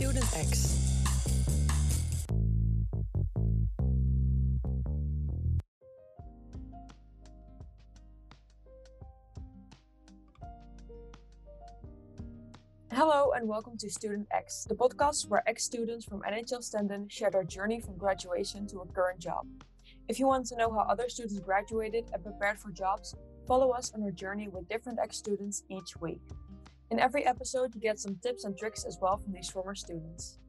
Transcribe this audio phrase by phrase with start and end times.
[0.00, 0.78] Student X.
[12.92, 17.30] Hello and welcome to Student X, the podcast where ex students from NHL Stenden share
[17.30, 19.46] their journey from graduation to a current job.
[20.08, 23.14] If you want to know how other students graduated and prepared for jobs,
[23.46, 26.22] follow us on our journey with different ex students each week.
[26.90, 30.40] In every episode, you get some tips and tricks as well from these former students.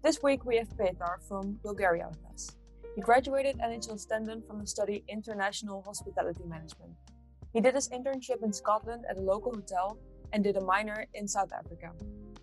[0.00, 2.52] This week, we have Petar from Bulgaria with us.
[2.94, 6.92] He graduated NHL Stenden from the study International Hospitality Management.
[7.52, 9.98] He did his internship in Scotland at a local hotel
[10.32, 11.90] and did a minor in South Africa.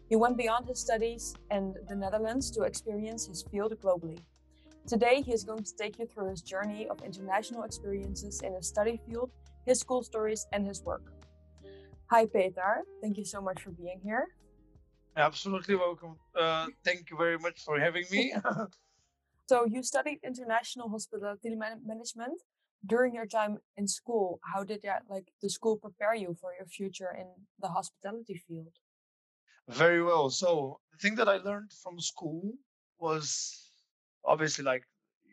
[0.09, 4.19] He went beyond his studies and the Netherlands to experience his field globally.
[4.85, 8.67] Today, he is going to take you through his journey of international experiences in his
[8.67, 9.31] study field,
[9.65, 11.13] his school stories, and his work.
[12.12, 12.83] Hi, Petar.
[13.02, 14.27] Thank you so much for being here.
[15.16, 16.16] Absolutely welcome.
[16.39, 18.33] Uh, thank you very much for having me.
[19.50, 22.42] So, you studied international hospitality man- management
[22.88, 24.39] during your time in school.
[24.53, 27.27] How did that, like, the school prepare you for your future in
[27.59, 28.73] the hospitality field?
[29.67, 30.30] very well.
[30.30, 32.53] So the thing that I learned from school
[32.99, 33.70] was
[34.25, 34.83] obviously like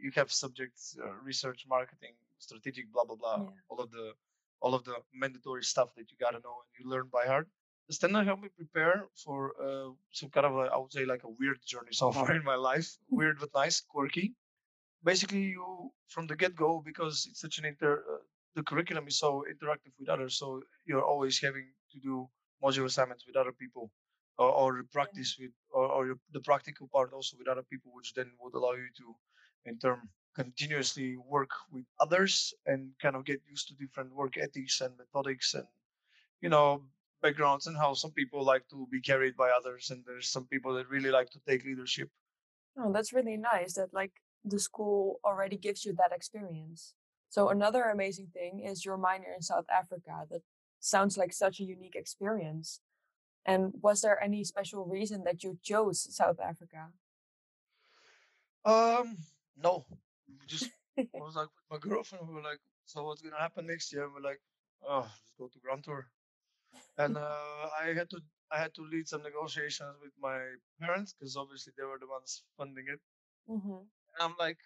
[0.00, 3.50] you have subjects, uh, research, marketing, strategic, blah blah blah, Yeah.
[3.68, 4.12] all of the
[4.60, 7.48] all of the mandatory stuff that you gotta know and you learn by heart.
[7.88, 11.24] The standard helped me prepare for uh, some kind of a, I would say like
[11.24, 12.96] a weird journey so far in my life.
[13.10, 14.34] Weird but nice, quirky.
[15.02, 18.04] Basically, you from the get go because it's such an inter.
[18.12, 18.22] Uh,
[18.54, 22.28] the curriculum is so interactive with others, so you're always having to do
[22.62, 23.90] module assignments with other people,
[24.38, 28.12] or, or practice with, or, or your, the practical part also with other people, which
[28.14, 29.14] then would allow you to,
[29.64, 30.00] in turn,
[30.34, 35.54] continuously work with others and kind of get used to different work ethics and methodics
[35.54, 35.66] and
[36.40, 36.82] you know
[37.22, 40.74] backgrounds and how some people like to be carried by others and there's some people
[40.74, 42.10] that really like to take leadership
[42.78, 44.12] Oh, that's really nice that, like,
[44.44, 46.94] the school already gives you that experience.
[47.28, 50.26] So, another amazing thing is your minor in South Africa.
[50.30, 50.42] That
[50.80, 52.80] sounds like such a unique experience.
[53.46, 56.92] And was there any special reason that you chose South Africa?
[58.64, 59.16] um
[59.56, 59.84] no
[60.38, 60.70] we just
[61.18, 64.04] I was like with my girlfriend we were like so what's gonna happen next year
[64.04, 64.40] and we're like
[64.86, 66.06] oh let's go to grand tour
[66.98, 68.20] and uh, i had to
[68.52, 70.38] i had to lead some negotiations with my
[70.80, 73.00] parents because obviously they were the ones funding it
[73.48, 73.82] hmm
[74.14, 74.58] And I'm like,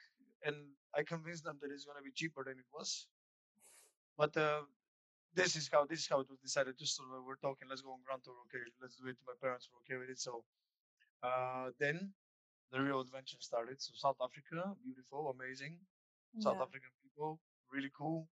[0.44, 0.56] and
[0.94, 3.06] I convinced them that it's gonna be cheaper than it was.
[4.16, 4.62] But uh,
[5.34, 6.78] this is how this is how it was decided.
[6.78, 8.34] Just of we're talking, let's go on Grand Tour.
[8.46, 9.16] Okay, let's do it.
[9.26, 10.20] My parents were okay with it.
[10.20, 10.44] So
[11.22, 12.12] uh, then
[12.72, 13.80] the real adventure started.
[13.80, 15.78] So South Africa, beautiful, amazing.
[16.38, 17.40] South African people,
[17.72, 18.28] really cool.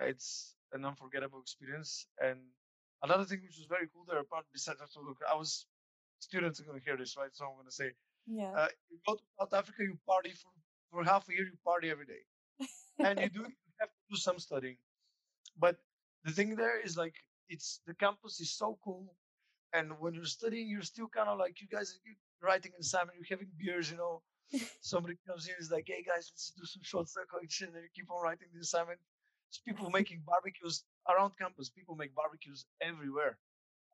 [0.00, 2.06] It's an unforgettable experience.
[2.20, 2.40] And
[3.02, 5.66] another thing which was very cool there, apart besides that, look, I was
[6.20, 7.34] students are gonna hear this, right?
[7.34, 7.92] So I'm gonna say
[8.26, 8.52] Yeah.
[8.52, 10.50] uh, you go to South Africa, you party for,
[10.90, 12.22] for half a year, you party every day.
[13.00, 14.78] And you do you have to do some studying.
[15.58, 15.76] But
[16.24, 17.14] the thing there is like
[17.48, 19.14] it's the campus is so cool.
[19.72, 23.16] And when you're studying, you're still kind of like you guys you- writing an assignment,
[23.18, 24.22] you're having beers, you know.
[24.80, 27.82] Somebody comes in is like, hey guys, let's do some short uh, circle action, and
[27.82, 28.98] you keep on writing the assignment.
[29.48, 31.68] There's people making barbecues around campus.
[31.68, 33.38] People make barbecues everywhere.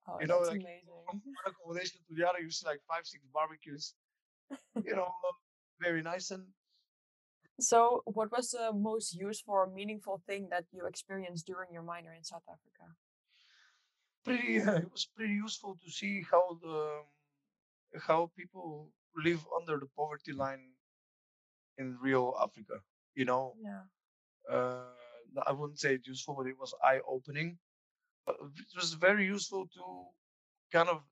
[0.08, 0.94] oh, you know, that's like, amazing.
[1.06, 3.94] From one accommodation to the other, you see like five, six barbecues.
[4.84, 5.10] You know,
[5.80, 6.30] very nice.
[6.30, 6.44] And
[7.58, 12.12] So, what was the most useful or meaningful thing that you experienced during your minor
[12.12, 12.94] in South Africa?
[14.24, 17.02] pretty it was pretty useful to see how the
[18.00, 20.74] how people live under the poverty line
[21.78, 22.80] in real Africa.
[23.14, 23.84] You know, Yeah.
[24.50, 24.90] uh,
[25.46, 27.58] I wouldn't say it's useful, but it was eye opening.
[28.28, 30.06] It was very useful to
[30.72, 31.02] kind of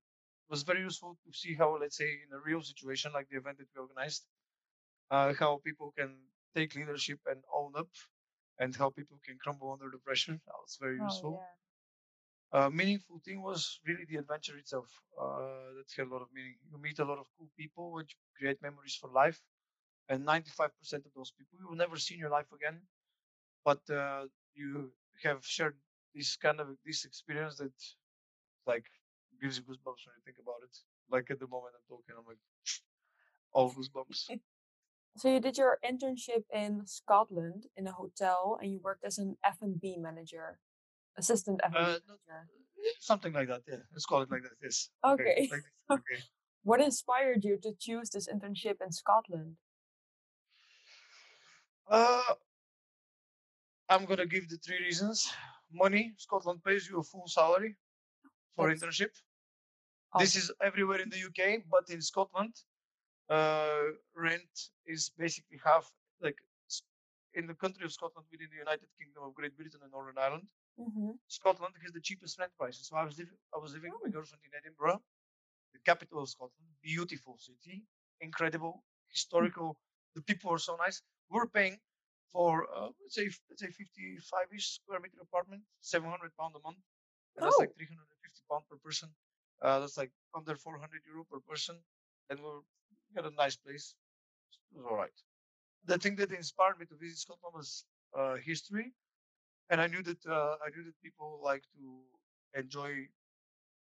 [0.49, 3.59] was very useful to see how, let's say, in a real situation like the event
[3.59, 4.25] that we organized,
[5.11, 6.17] uh, how people can
[6.55, 7.89] take leadership and own up,
[8.59, 10.33] and how people can crumble under the pressure.
[10.47, 11.33] That was very Oh, useful.
[11.33, 11.62] yeah.
[12.53, 14.89] Uh, meaningful thing was really the adventure itself.
[15.21, 16.57] Uh, that had a lot of meaning.
[16.71, 19.41] You meet a lot of cool people, which create memories for life.
[20.09, 22.81] And 95% of those people you will never see in your life again.
[23.65, 25.77] But uh, you have shared
[26.15, 27.73] this kind of this experience that
[28.67, 28.85] like
[29.41, 30.77] gives you goosebumps when you think about it.
[31.11, 32.39] Like at the moment I'm talking, I'm like
[33.53, 34.31] all goosebumps.
[35.17, 39.37] So you did your internship in Scotland in a hotel, and you worked as an
[39.45, 40.59] F and B manager,
[41.19, 42.01] assistant Uh, manager.
[43.01, 43.63] Something like that.
[43.69, 44.57] Yeah, let's call it like that.
[44.63, 44.91] Yes.
[45.05, 45.49] Okay.
[45.51, 45.65] Like
[45.99, 46.23] okay.
[46.65, 49.57] What inspired you to choose this internship in Scotland?
[51.89, 52.23] Uh,
[53.89, 55.31] I'm gonna give the three reasons.
[55.73, 56.13] Money.
[56.17, 57.77] Scotland pays you a full salary
[58.55, 59.13] for That's- internship.
[60.19, 62.55] This is everywhere in the UK, but in Scotland,
[63.31, 63.85] uh,
[64.15, 64.53] rent
[64.87, 65.91] is basically half.
[66.21, 66.37] Like
[67.35, 70.47] in the country of Scotland, within the United Kingdom of Great Britain and Northern Ireland,
[70.81, 71.13] Mm-hmm.
[71.29, 72.89] Scotland has the cheapest rent prices.
[72.89, 74.13] So I was living, I was living with my Oh.
[74.13, 75.03] girlfriend in Edinburgh,
[75.73, 77.85] the capital of Scotland, beautiful city,
[78.21, 79.79] incredible, historical.
[80.15, 81.03] The people were so nice.
[81.31, 81.81] We're paying
[82.33, 86.79] for uh, let's say let's say 55ish square meter apartment, 700 pound a month.
[87.37, 87.75] And that's like Oh.
[87.75, 89.11] 350 pound per person.
[89.63, 91.77] Uh, that's like under 400 euro per person,
[92.31, 92.61] and we're
[93.09, 93.95] we got a nice place.
[94.73, 95.19] It was all right.
[95.85, 97.85] The thing that inspired me to visit Scotland was
[98.17, 98.93] uh, history,
[99.71, 101.87] and I knew that uh, I knew that people like to
[102.61, 103.09] enjoy.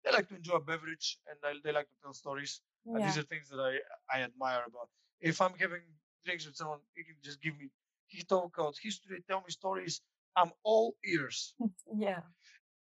[0.04, 2.62] They like to enjoy a beverage, and they, they like to tell stories.
[2.94, 3.74] And these are things that I
[4.16, 4.90] I admire about.
[5.22, 5.84] If I'm having
[6.25, 7.70] drinks with someone, he can just give me.
[8.08, 10.02] He talk about history, tell me stories.
[10.36, 11.56] I'm all ears.
[11.94, 12.22] Yeah.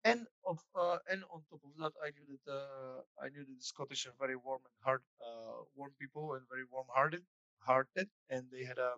[0.04, 3.58] And of uh, and on top of that, I knew that uh, I knew that
[3.58, 7.24] the Scottish are very warm and hard, uh, warm people and very warm-hearted,
[7.60, 8.94] hearted, and they had a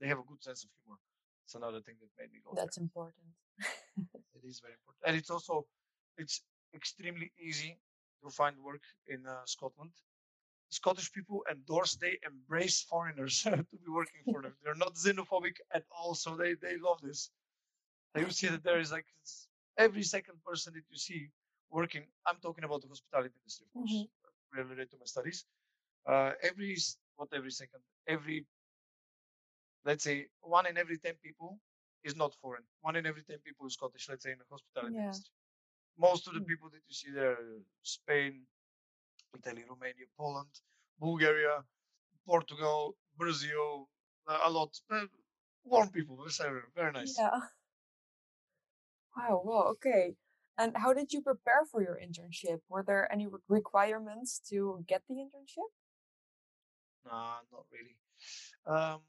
[0.00, 0.98] they have a good sense of humor.
[1.52, 3.28] It's another thing that made me go That's important.
[4.38, 5.66] It is very important, and it's also
[6.16, 6.40] it's
[6.74, 7.78] extremely easy
[8.22, 9.92] to find work in uh, Scotland.
[10.70, 14.54] Scottish people endorse, they embrace foreigners to be working for them.
[14.62, 17.20] They're not xenophobic at all, so they they love this.
[18.14, 19.06] And you see that there is like
[19.86, 21.20] every second person that you see
[21.70, 22.04] working.
[22.26, 24.08] I'm talking about the hospitality industry, of course, Mhm.
[24.60, 25.38] related to my studies.
[26.10, 26.74] Uh, every
[27.16, 27.82] what every second,
[28.16, 28.38] every
[29.84, 31.58] let's say one in every ten people
[32.04, 32.64] is not foreign.
[32.80, 34.08] One in every ten people is Scottish.
[34.08, 35.04] Let's say in the hospitality Yeah.
[35.04, 35.34] industry.
[35.98, 36.46] Most of the Mm.
[36.46, 38.46] people that you see there, are Spain,
[39.34, 40.52] Italy, Romania, Poland,
[40.98, 41.64] Bulgaria,
[42.26, 43.88] Portugal, Brazil,
[44.26, 44.80] uh, a lot.
[44.90, 45.06] Uh,
[45.64, 46.16] warm people,
[46.74, 47.16] very nice.
[47.18, 47.40] Yeah.
[49.16, 49.42] Wow.
[49.44, 50.16] Well, okay.
[50.56, 52.60] And how did you prepare for your internship?
[52.68, 55.68] Were there any requirements to get the internship?
[57.04, 57.96] Nah, not really.
[58.66, 59.00] Um,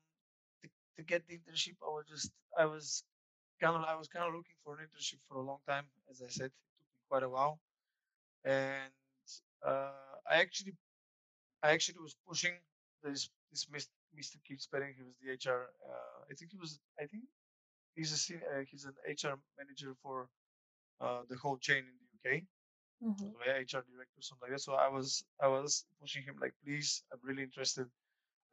[0.98, 3.04] to, get the internship, I was just, I was
[3.62, 5.86] kind of, I was kind of looking for an internship for a long time.
[6.10, 7.60] As I said, it took me quite a while,
[8.46, 8.92] and
[9.66, 9.90] uh,
[10.30, 10.74] I actually,
[11.64, 12.54] I actually was pushing
[13.04, 13.68] this this
[14.18, 14.38] Mr.
[14.48, 14.94] Keith Sperring.
[14.98, 15.70] He was the HR.
[15.88, 16.80] Uh, I think he was.
[17.00, 17.24] I think
[17.96, 20.28] he's a sen- uh, he's an HR manager for
[21.02, 22.44] uh, the whole chain in the UK.
[23.04, 23.26] Mm-hmm.
[23.26, 24.62] so HR director, or something like that.
[24.62, 27.88] So I was I was pushing him like, please, I'm really interested.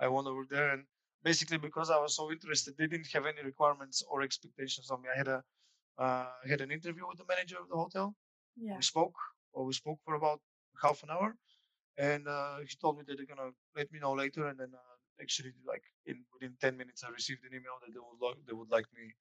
[0.00, 0.70] I want to work there.
[0.70, 0.84] And
[1.22, 5.08] basically because I was so interested, they didn't have any requirements or expectations on me.
[5.14, 5.42] I had a
[5.98, 8.16] uh, I had an interview with the manager of the hotel.
[8.56, 8.76] Yeah.
[8.76, 9.16] We spoke,
[9.52, 10.40] or we spoke for about
[10.82, 11.36] half an hour,
[11.98, 14.46] and uh, he told me that they're gonna let me know later.
[14.48, 18.00] And then uh, actually, like in within ten minutes, I received an email that they
[18.00, 19.12] would like they would like me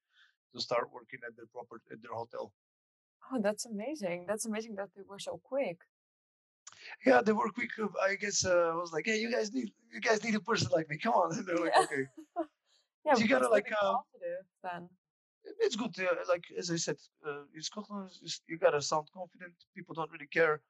[0.54, 2.54] to start working at their proper at their hotel.
[3.32, 4.26] Oh, that's amazing.
[4.28, 5.80] That's amazing that they were so quick.
[7.06, 7.70] Yeah, the quick.
[7.82, 10.40] uh, I guess uh, I was like, hey, you guys need you guys need a
[10.40, 10.98] person like me.
[10.98, 11.30] Come on.
[11.38, 11.84] And they're like, Yeah.
[11.84, 12.04] okay.
[13.06, 14.90] Yeah, you gotta like uh, positive then.
[15.66, 15.96] it's good.
[16.00, 18.10] Uh, like as I said, uh, in Scotland,
[18.48, 19.54] you gotta sound confident.
[19.76, 20.62] People don't really care.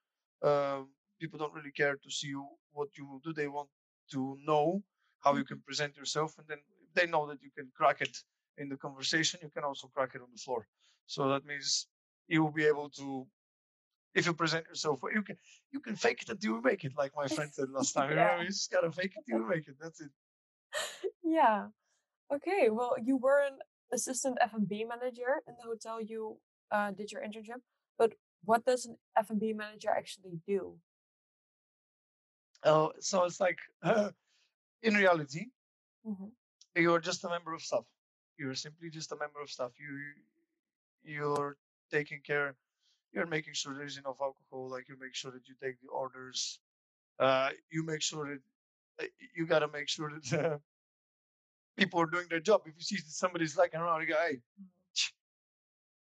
[0.43, 0.89] Um,
[1.19, 3.33] people don't really care to see you, what you do.
[3.33, 3.69] They want
[4.13, 4.83] to know
[5.23, 6.59] how you can present yourself, and then
[6.95, 8.15] they know that you can crack it
[8.57, 9.39] in the conversation.
[9.43, 10.67] You can also crack it on the floor.
[11.07, 11.87] So that means
[12.27, 13.25] you will be able to.
[14.15, 15.37] If you present yourself, you can
[15.71, 18.09] you can fake it until you make it, like my friend said last time.
[18.09, 19.75] You know, you just gotta fake it till you make it.
[19.79, 20.09] That's it.
[21.23, 21.67] Yeah.
[22.33, 22.69] Okay.
[22.69, 23.59] Well, you were an
[23.91, 26.37] assistant F&B manager in the hotel you
[26.71, 27.61] uh, did your internship,
[27.97, 28.13] but
[28.45, 30.75] what does an F&B manager actually do?
[32.63, 33.59] Oh, so it's like
[34.83, 35.47] in reality,
[36.05, 36.29] hmm
[36.75, 37.83] you're just a member of staff.
[38.37, 39.71] You're simply just a member of staff.
[39.79, 39.99] You
[41.03, 41.57] you're
[41.91, 42.55] taking care.
[43.13, 44.69] You're making sure there's enough alcohol.
[44.69, 46.59] Like you make sure that you take the orders.
[47.19, 48.39] Uh, you make sure that
[49.03, 50.57] uh, you got to make sure that uh,
[51.75, 52.61] people are doing their job.
[52.65, 54.39] If you see that somebody's like around, you go, hey,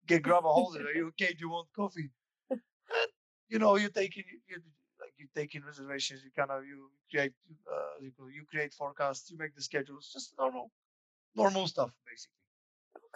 [0.07, 0.87] get grab a hold of it.
[0.87, 1.33] Are you okay?
[1.33, 2.09] Do you want coffee?
[2.49, 2.59] And,
[3.49, 4.57] you know, you're taking you
[5.01, 6.21] like you take in reservations.
[6.23, 7.33] You kind of you create
[7.71, 9.31] uh, you create forecasts.
[9.31, 10.11] You make the schedules.
[10.13, 10.71] Just normal
[11.35, 12.37] normal stuff basically.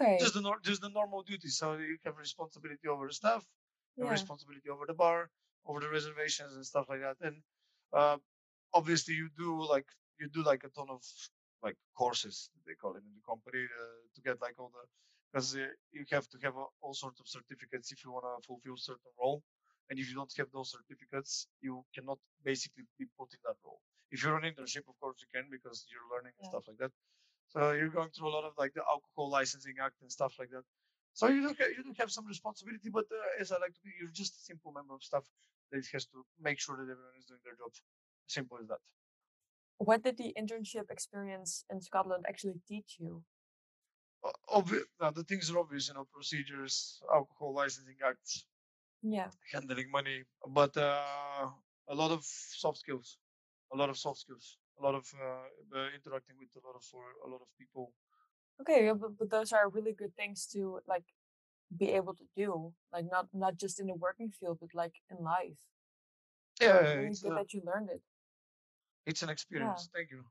[0.01, 0.17] Okay.
[0.19, 1.57] Just the just the normal duties.
[1.57, 3.45] So you have responsibility over the staff,
[3.97, 4.09] Yeah.
[4.09, 5.29] responsibility over the bar,
[5.65, 7.17] over the reservations and stuff like that.
[7.21, 7.37] And
[7.93, 8.17] uh,
[8.73, 9.87] obviously you do like
[10.19, 11.01] you do like a ton of
[11.63, 14.83] like courses they call it in the company uh, to get like all the
[15.31, 18.47] because uh, you have to have uh, all sorts of certificates if you want to
[18.47, 19.43] fulfill certain role.
[19.89, 23.79] And if you don't have those certificates, you cannot basically be put in that role.
[24.11, 26.91] If you're an internship, of course you can because you're learning and stuff like that.
[27.49, 30.49] So you're going through a lot of like the alcohol licensing act and stuff like
[30.51, 30.63] that.
[31.17, 33.81] So you do have, you don't have some responsibility, but uh, as I like to
[33.83, 35.25] be, you're just a simple member of staff
[35.71, 37.71] that has to make sure that everyone is doing their job.
[38.27, 38.81] Simple as that.
[39.79, 43.23] What did the internship experience in Scotland actually teach you?
[44.23, 48.45] O- Obvi- now, the things are obvious, you know, procedures, alcohol licensing acts,
[49.01, 49.29] Yeah.
[49.51, 51.49] handling money, but uh,
[51.87, 53.17] a lot of soft skills,
[53.73, 56.83] a lot of soft skills, a lot of uh, uh, interacting with a lot of
[56.83, 57.91] for a lot of people.
[58.61, 61.03] Okay, yeah, but, but those are really good things to like
[61.75, 62.73] be able to do.
[62.91, 65.59] Like not not just in the working field, but like in life.
[66.59, 68.01] So Yeah, it's really good a, that you learned it.
[69.05, 69.33] it's an Yeah.
[69.33, 69.89] experience.
[69.93, 70.23] Thank you.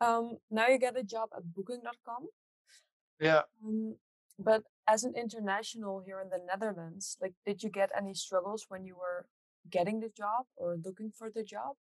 [0.00, 2.28] Um, now you get a job at booking.com.
[3.20, 3.42] Yeah.
[3.64, 3.96] Um,
[4.38, 8.84] but as an international here in the Netherlands, like did you get any struggles when
[8.84, 9.26] you were
[9.70, 11.76] getting the job or looking for the job?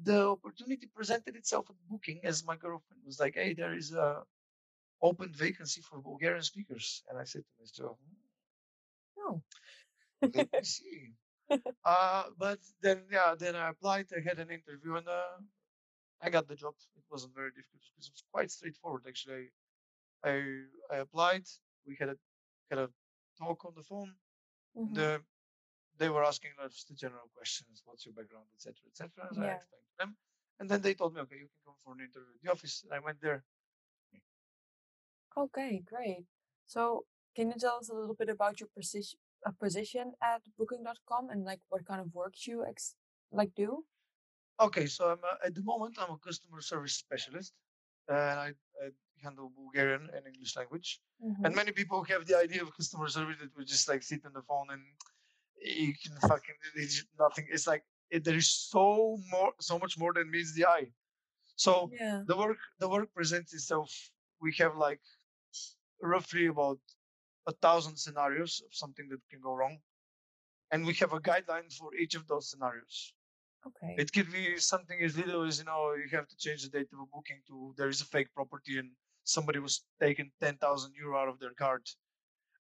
[0.00, 4.26] The opportunity presented itself at booking as my girlfriend was like, "Hey, there is a
[5.02, 7.98] open vacancy for Bulgarian speakers," and I said to myself,
[9.16, 9.42] No.
[10.22, 11.14] "Hmm, "Let me see."
[11.84, 14.08] Uh, but then, yeah, then I applied.
[14.16, 15.38] I had an interview, and uh,
[16.22, 16.74] I got the job.
[16.96, 19.04] It wasn't very difficult because it was quite straightforward.
[19.08, 19.50] Actually,
[20.24, 20.34] I
[20.90, 21.46] I applied.
[21.86, 22.18] We had a
[22.70, 22.90] had a
[23.38, 24.14] talk on the phone.
[24.74, 25.22] hmm The
[25.98, 29.10] they were asking us the general questions, what's your background, etc., etc.
[29.24, 29.56] I Yeah.
[29.56, 30.16] explained to them,
[30.58, 32.82] and then they told me, okay, you can come for an interview at the office.
[32.84, 33.44] And I went there.
[35.36, 36.24] Okay, great.
[36.66, 41.30] So can you tell us a little bit about your position uh, position at booking.com
[41.30, 42.94] and like what kind of work you ex
[43.32, 43.84] like do?
[44.60, 47.52] Okay, so I'm a, at the moment I'm a customer service specialist,
[48.08, 48.48] and I,
[48.82, 48.90] I
[49.22, 51.00] handle Bulgarian and English language.
[51.44, 54.24] And hmm many people have the idea of customer service that we just like sit
[54.26, 54.82] on the phone and
[55.64, 57.46] you can fucking it's nothing.
[57.50, 60.88] It's like it, there is so more, so much more than meets the eye.
[61.56, 62.22] So Yeah.
[62.26, 63.90] the work, the work presents itself.
[64.40, 65.00] We have like
[66.00, 66.78] roughly about
[67.46, 69.78] a thousand scenarios of something that can go wrong,
[70.70, 73.14] and we have a guideline for each of those scenarios.
[73.66, 73.94] Okay.
[73.98, 76.88] It could be something as little as you know you have to change the date
[76.92, 78.90] of a booking to there is a fake property and
[79.24, 81.82] somebody was taking ten thousand euro out of their card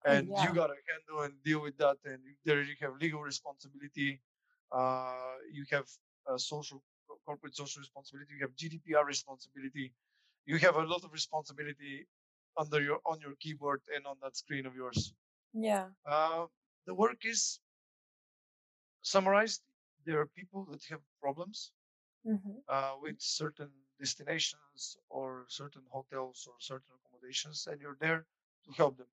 [0.04, 4.20] And you gotta handle and deal with that and there you have legal responsibility
[4.72, 5.86] uh, you have
[6.28, 6.82] uh, social
[7.24, 9.92] corporate social responsibility you have gdpr responsibility
[10.44, 12.06] you have a lot of responsibility
[12.56, 15.14] under your on your keyboard and on that screen of yours.
[15.54, 15.88] Yeah.
[16.06, 16.46] uh,
[16.86, 17.60] the work is
[19.02, 19.62] summarized.
[20.04, 21.72] There are people that have problems
[22.24, 28.26] hmm uh, with certain destinations or certain hotels or certain accommodations and you're there
[28.64, 29.08] to help them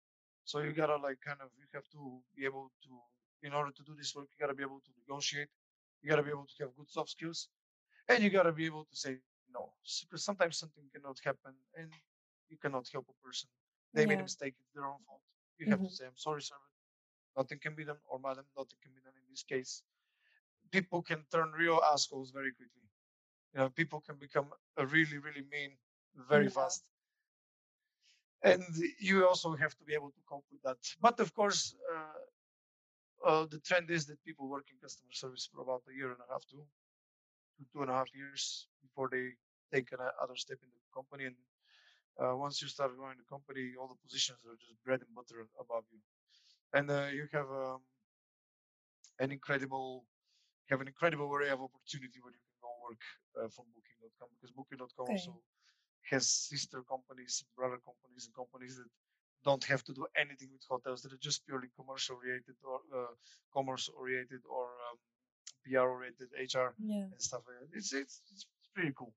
[0.48, 2.02] so you gotta like kind of you have to
[2.36, 2.92] be able to
[3.48, 5.50] in order to do this work you gotta be able to negotiate
[6.02, 7.48] you gotta be able to have good soft skills
[8.08, 9.14] and you gotta be able to say
[9.52, 11.90] no because sometimes something cannot happen and
[12.50, 13.48] you cannot help a person.
[13.94, 15.22] They made a mistake it's their own fault.
[15.58, 16.56] You have to hmm say i'm sorry sir
[17.36, 19.82] nothing can be done or madam nothing can be done in this case.
[20.70, 22.88] People can turn real assholes very quickly.
[23.54, 25.78] You know people can become a really really mean
[26.30, 26.58] very Yeah.
[26.58, 26.84] fast
[28.42, 28.62] and
[29.00, 30.78] you also have to be able to cope with that.
[31.00, 35.60] But of course uh, uh, the trend is that people work in customer service for
[35.62, 36.56] about a year and a half to
[37.58, 39.34] to two and a half years before they
[39.72, 41.24] take another step in the company.
[41.24, 41.36] And
[42.20, 45.46] uh, once you start growing the company all the positions are just bread and butter
[45.60, 45.98] above you.
[46.72, 47.80] And uh, you have um,
[49.18, 50.04] an incredible
[50.70, 53.02] have an incredible array of opportunity where you can go work
[53.38, 55.12] uh, from booking.com because booking.com Okay.
[55.12, 55.40] also
[56.10, 58.90] has sister companies brother companies and companies that
[59.44, 63.12] don't have to do anything with hotels that are just purely commercial oriented or uh,
[63.52, 64.96] commerce oriented or um,
[65.64, 67.06] pr oriented hr Yeah.
[67.12, 69.12] and stuff like that it's, it's it's pretty cool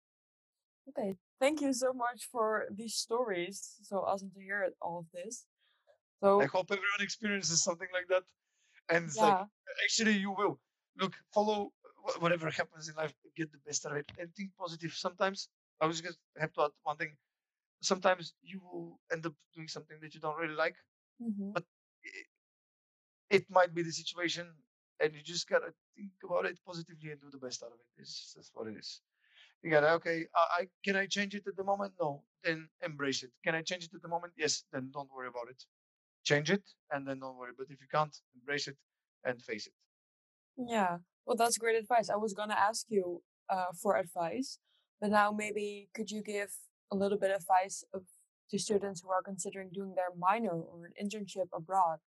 [0.89, 1.15] Okay.
[1.39, 3.77] Thank you so much for these stories.
[3.83, 5.45] So awesome to hear all of this.
[6.19, 8.24] So I hope everyone experiences something like that
[8.89, 9.38] and it's like
[9.83, 10.60] actually you will
[11.00, 11.71] look follow
[12.19, 15.50] whatever happens in life get the best out of it and think positive sometimes
[15.81, 17.17] i was just have to add one thing
[17.81, 20.77] sometimes you will end up doing something that you don't really like
[21.19, 21.65] hmm but
[22.05, 22.25] i-
[23.29, 24.47] it might be the situation
[25.00, 28.01] and you just gotta think about it positively and do the best out of it.
[28.01, 29.01] It's that's what it is.
[29.63, 31.93] You gotta okay I, I can i change it at the moment?
[32.00, 32.23] No.
[32.43, 33.31] Then embrace it.
[33.43, 34.33] Can i change it at the moment?
[34.38, 34.65] Yes.
[34.71, 35.63] Then don't worry about it.
[36.23, 37.53] Change it and then don't worry.
[37.57, 38.77] But if you can't embrace it
[39.25, 39.73] and face it.
[40.57, 41.00] Yeah.
[41.25, 42.09] Well, that's great advice.
[42.09, 44.59] I was gonna ask you uh, for advice,
[45.01, 46.51] but now maybe could you give
[46.91, 48.03] a little bit of advice of
[48.51, 52.00] to students who are considering doing their minor or an internship abroad?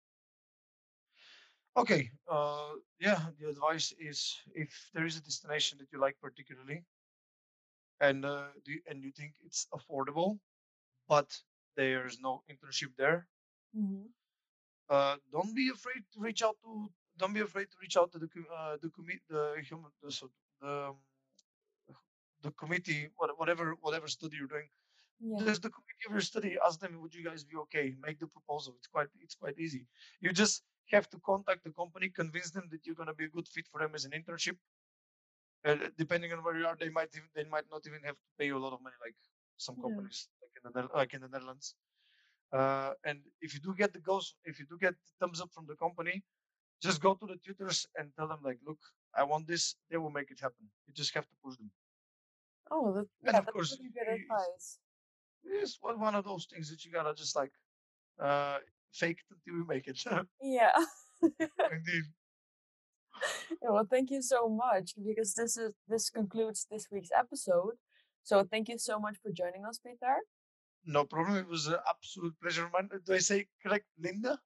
[1.76, 2.10] Okay.
[2.30, 6.84] Uh, yeah, the advice is if there is a destination that you like particularly,
[8.00, 10.38] and uh, do you, and you think it's affordable,
[11.08, 11.34] but
[11.76, 13.26] there's no internship there,
[13.74, 14.06] hmm
[14.90, 18.18] uh, don't be afraid to reach out to don't be afraid to reach out to
[18.18, 20.96] the uh, the committee, the human, the, so the um,
[22.44, 23.02] the committee,
[23.40, 24.68] whatever whatever study you're doing.
[25.20, 25.44] Yeah.
[25.44, 26.50] There's the committee of your study.
[26.66, 27.86] Ask them, would you guys be okay?
[28.06, 28.74] Make the proposal.
[28.78, 29.82] It's quite it's quite easy.
[30.24, 30.56] You just
[30.94, 33.78] have to contact the company, convince them that you're gonna be a good fit for
[33.80, 34.56] them as an internship.
[35.64, 38.28] Uh, depending on where you are, they might even, they might not even have to
[38.38, 39.16] pay you a lot of money, like
[39.66, 39.84] some Yeah.
[39.86, 41.68] companies, like in the like in the Netherlands.
[42.58, 45.66] Uh, and if you do get the goes, if you do get thumbs up from
[45.66, 46.16] the company,
[46.86, 48.80] just go to the tutors and tell them like, look,
[49.20, 49.76] I want this.
[49.90, 50.64] They will make it happen.
[50.86, 51.70] You just have to push them.
[52.70, 54.78] Oh, that, And yeah, of that's course, pretty good advice.
[55.44, 57.52] It's one one of those things that you gotta just like
[58.20, 58.58] uh,
[58.92, 60.02] fake it until you make it.
[60.42, 60.72] Yeah.
[61.22, 62.04] Indeed.
[63.62, 67.74] Yeah, well, thank you so much because this is this concludes this week's episode.
[68.22, 70.16] So thank you so much for joining us, Peter.
[70.86, 71.36] No problem.
[71.36, 72.70] It was an absolute pleasure.
[73.06, 74.38] Do I say correct, Linda?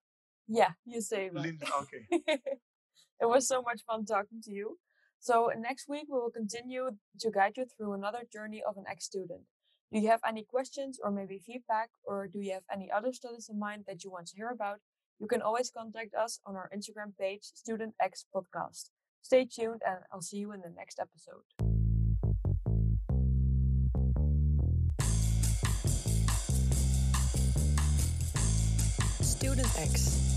[0.47, 1.35] Yeah, you say it.
[1.35, 1.67] Linda.
[1.83, 2.07] Okay.
[3.21, 4.79] it was so much fun talking to you.
[5.21, 9.43] So next week we will continue to guide you through another journey of an ex-student.
[9.93, 13.49] Do you have any questions or maybe feedback, or do you have any other studies
[13.51, 14.81] in mind that you want to hear about?
[15.19, 18.91] You can always contact us on our Instagram page, Student X Podcast.
[19.23, 21.43] Stay tuned, and I'll see you in the next episode.
[29.23, 30.28] Student X